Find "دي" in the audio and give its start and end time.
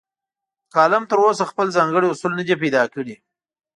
2.47-2.55